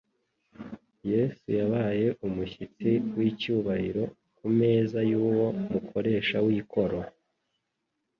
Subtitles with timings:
[1.11, 4.03] Yesu yabaye umushyitsi w'icyubahiro
[4.37, 6.99] ku meza y'uwo mukoresha w'ikoro;